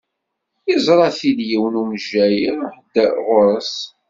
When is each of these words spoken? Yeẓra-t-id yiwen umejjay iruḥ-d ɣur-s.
Yeẓra-t-id 0.69 1.39
yiwen 1.49 1.79
umejjay 1.81 2.35
iruḥ-d 2.47 2.93
ɣur-s. 3.25 3.75